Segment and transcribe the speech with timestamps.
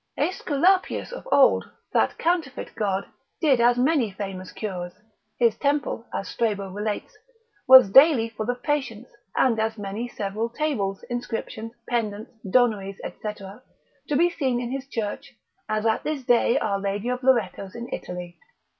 [0.17, 3.05] Aesculapius of old, that counterfeit God,
[3.39, 4.93] did as many famous cures;
[5.37, 7.15] his temple (as Strabo relates)
[7.67, 13.31] was daily full of patients, and as many several tables, inscriptions, pendants, donories, &c.
[13.35, 15.33] to be seen in his church,
[15.69, 18.39] as at this day our Lady of Loretto's in Italy.